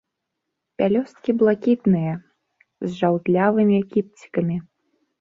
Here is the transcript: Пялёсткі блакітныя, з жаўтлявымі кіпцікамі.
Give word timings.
Пялёсткі 0.81 1.29
блакітныя, 1.43 2.13
з 2.89 2.91
жаўтлявымі 2.99 3.79
кіпцікамі. 3.97 4.63